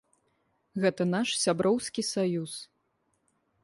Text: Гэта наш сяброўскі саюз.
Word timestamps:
Гэта 0.85 1.07
наш 1.13 1.29
сяброўскі 1.43 2.01
саюз. 2.13 2.53